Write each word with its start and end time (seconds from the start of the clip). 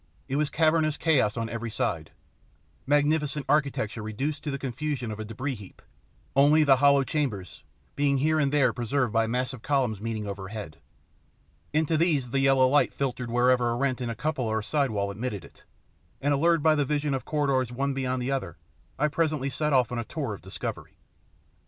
It 0.27 0.35
was 0.35 0.49
cavernous 0.49 0.97
chaos 0.97 1.37
on 1.37 1.47
every 1.47 1.69
side: 1.69 2.09
magnificent 2.87 3.45
architecture 3.47 4.01
reduced 4.01 4.43
to 4.43 4.49
the 4.49 4.57
confusion 4.57 5.11
of 5.11 5.19
a 5.19 5.23
debris 5.23 5.53
heap, 5.53 5.79
only 6.35 6.63
the 6.63 6.77
hollow 6.77 7.03
chambers 7.03 7.61
being 7.95 8.17
here 8.17 8.39
and 8.39 8.51
there 8.51 8.73
preserved 8.73 9.13
by 9.13 9.27
massive 9.27 9.61
columns 9.61 10.01
meeting 10.01 10.25
overhead. 10.25 10.77
Into 11.71 11.97
these 11.97 12.31
the 12.31 12.39
yellow 12.39 12.67
light 12.67 12.95
filtered 12.95 13.29
wherever 13.29 13.69
a 13.69 13.75
rent 13.75 14.01
in 14.01 14.09
a 14.09 14.15
cupola 14.15 14.55
or 14.57 14.63
side 14.63 14.89
wall 14.89 15.11
admitted 15.11 15.45
it, 15.45 15.65
and 16.19 16.33
allured 16.33 16.63
by 16.63 16.73
the 16.73 16.83
vision 16.83 17.13
of 17.13 17.23
corridors 17.23 17.71
one 17.71 17.93
beyond 17.93 18.23
the 18.23 18.31
other, 18.31 18.57
I 18.97 19.07
presently 19.07 19.51
set 19.51 19.71
off 19.71 19.91
on 19.91 19.99
a 19.99 20.03
tour 20.03 20.33
of 20.33 20.41
discovery. 20.41 20.93